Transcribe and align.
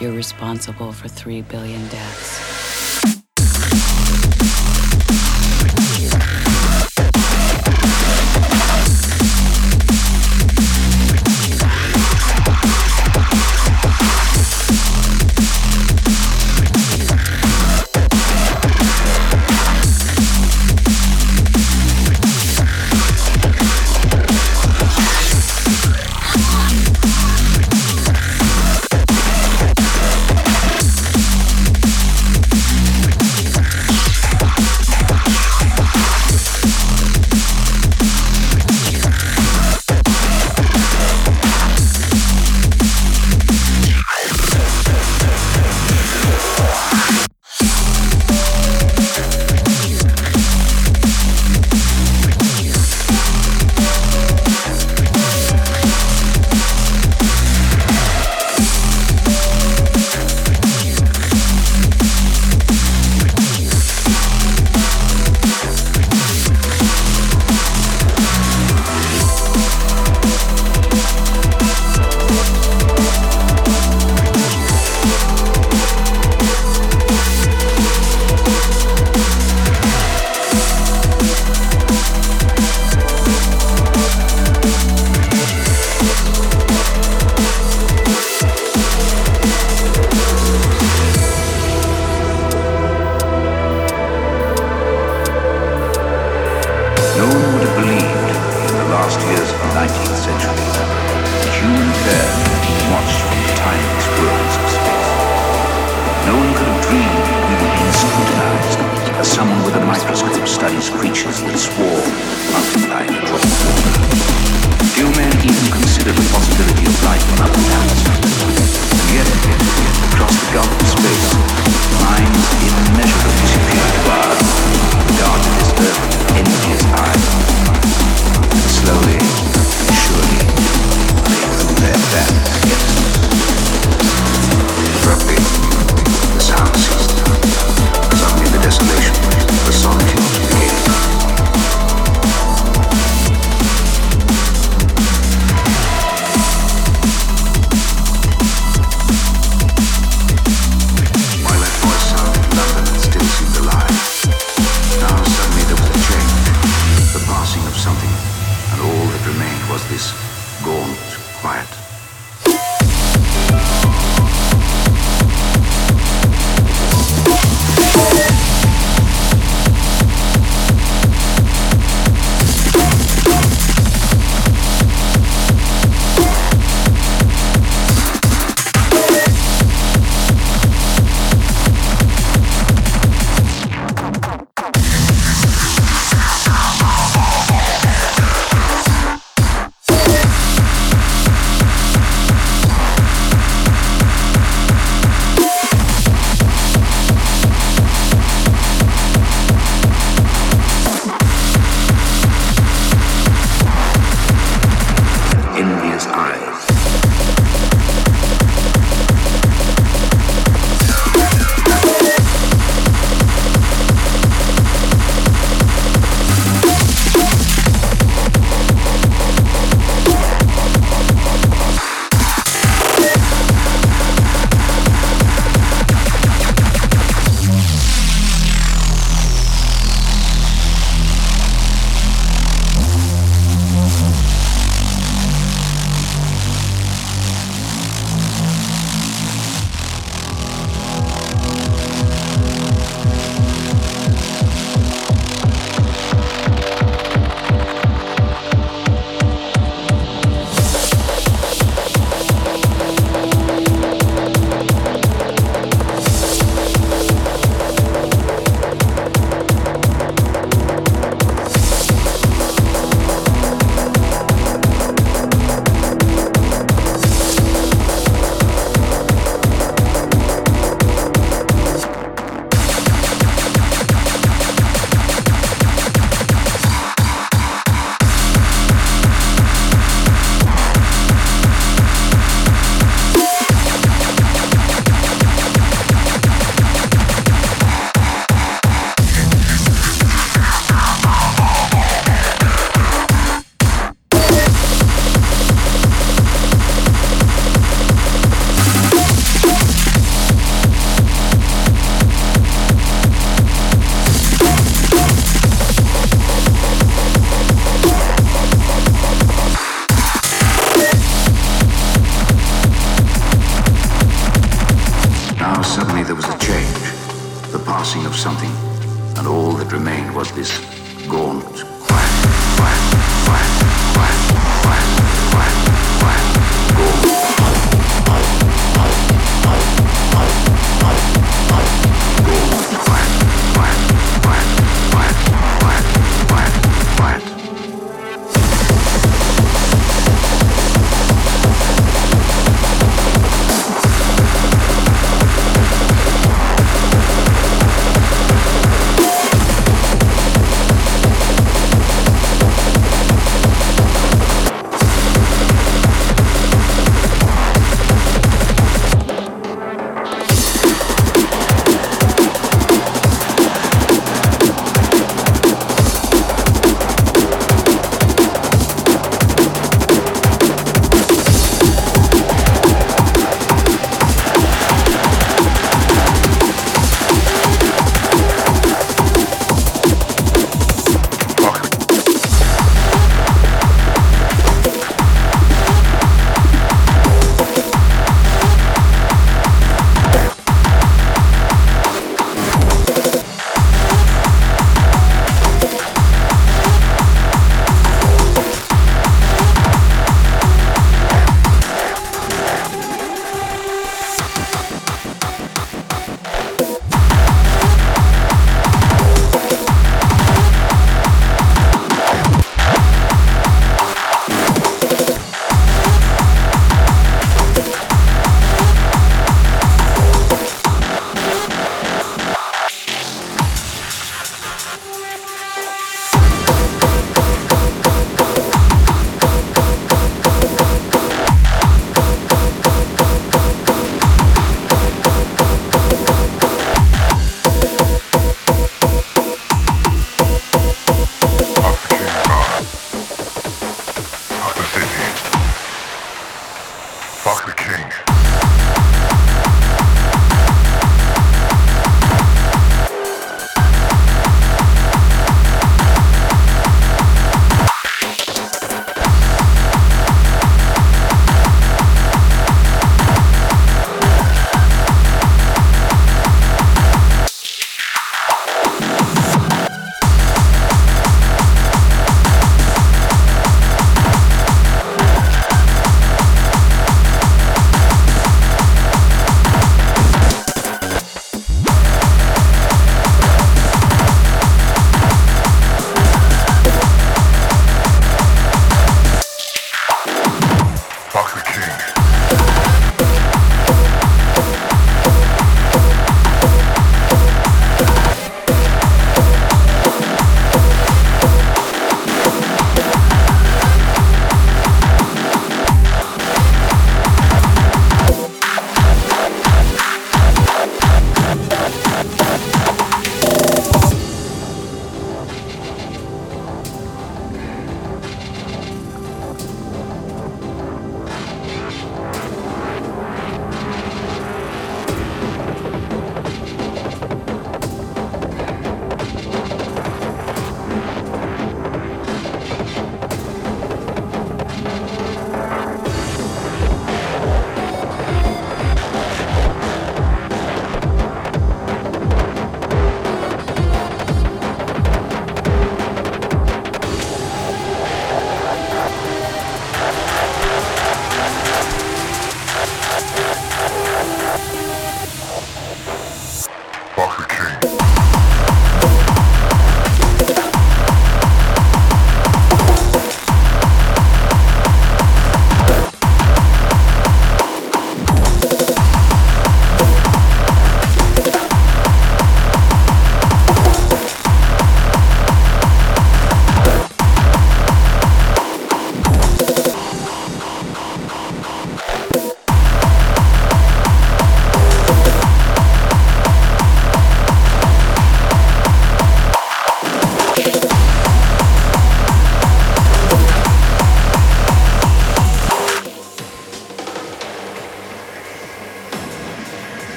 you're 0.00 0.12
responsible 0.12 0.92
for 0.92 1.08
3 1.08 1.42
billion 1.42 1.80
deaths. 1.88 2.51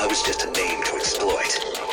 I 0.00 0.06
was 0.06 0.22
just 0.22 0.44
a 0.44 0.50
name 0.52 0.80
to 0.84 0.94
exploit. 0.94 1.87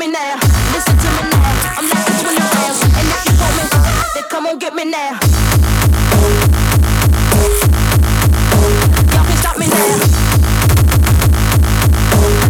Me 0.00 0.06
now. 0.10 0.34
Listen 0.72 0.96
to 0.96 1.08
me 1.12 1.28
now. 1.28 1.76
I'm 1.76 1.84
like 1.90 2.04
the 2.06 2.12
20 2.24 2.40
rounds. 2.40 2.80
And 2.96 3.04
if 3.04 3.20
you 3.26 3.34
want 3.36 3.54
me, 3.56 3.64
then 4.14 4.24
come 4.30 4.46
on 4.46 4.58
get 4.58 4.74
me 4.74 4.84
now. 4.86 5.20
Y'all 9.12 9.24
can't 9.28 9.38
stop 9.38 9.58
me 9.58 9.66
now. 9.66 10.00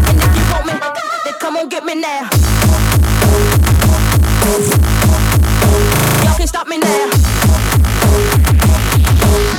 And 0.06 0.22
if 0.22 0.36
you 0.38 0.44
want 0.52 0.66
me, 0.66 0.74
then 1.24 1.34
come 1.40 1.56
on 1.56 1.68
get 1.68 1.84
me 1.84 1.94
now. 1.96 2.30
Y'all 6.22 6.36
can 6.36 6.46
stop 6.46 6.68
me 6.68 6.78
now. 6.78 7.10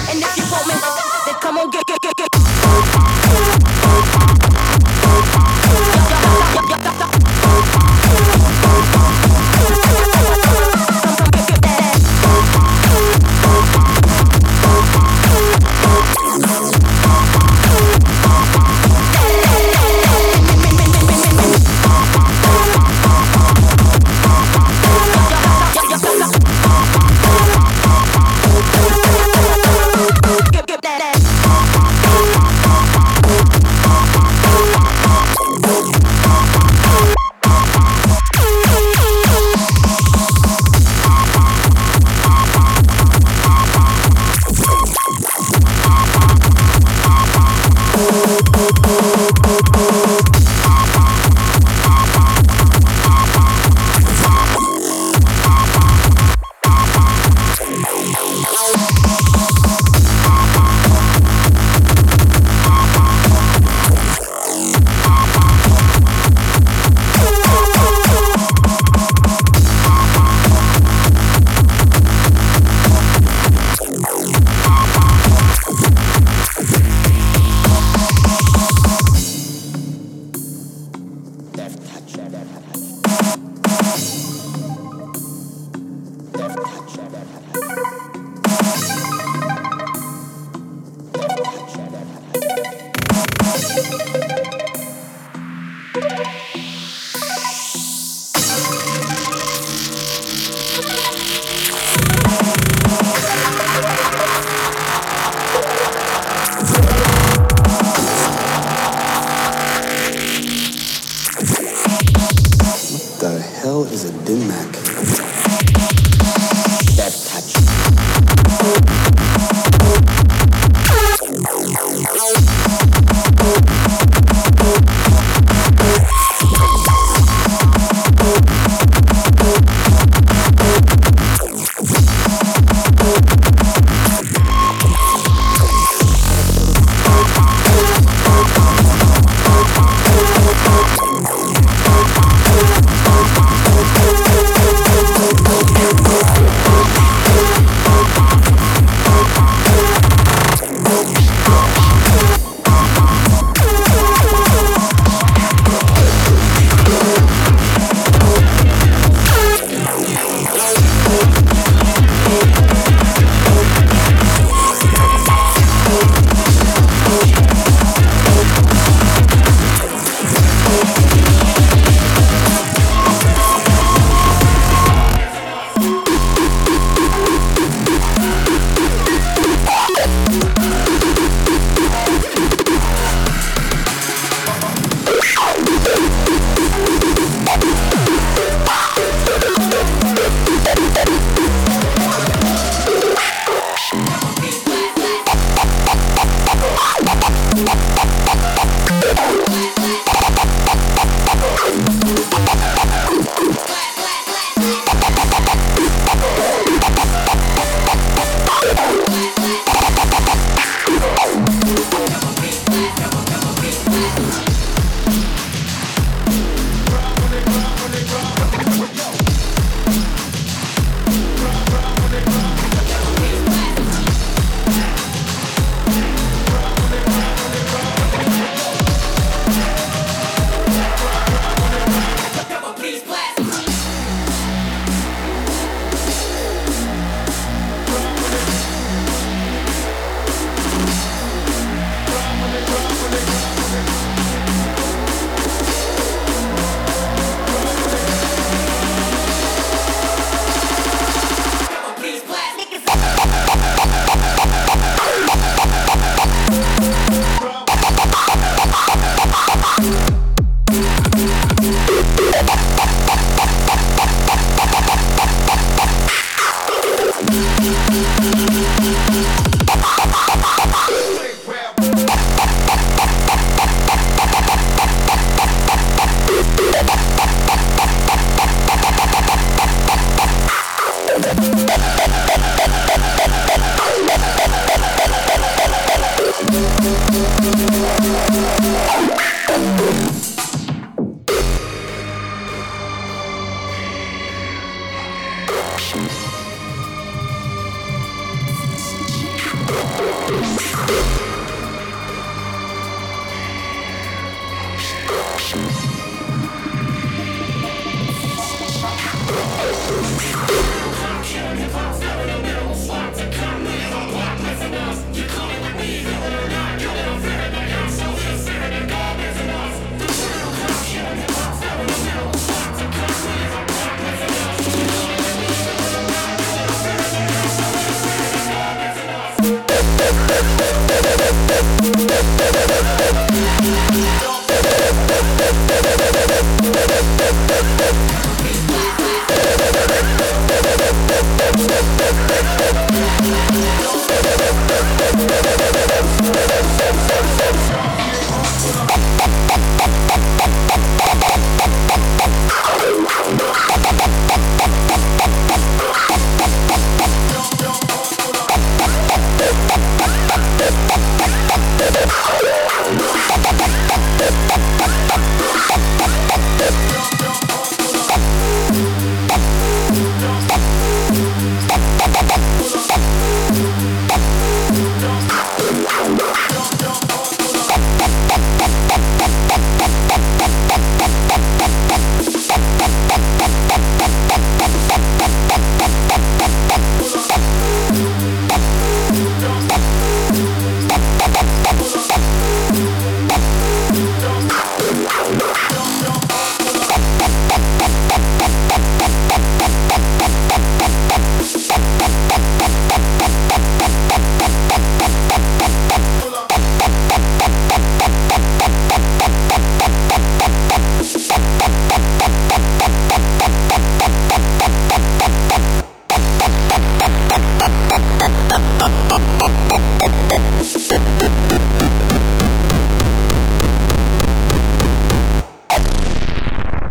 And 0.10 0.24
if 0.24 0.38
you 0.38 0.44
want 0.50 0.68
me, 0.68 0.76
then 1.26 1.36
come 1.42 1.58
on 1.58 1.70
get. 1.72 1.91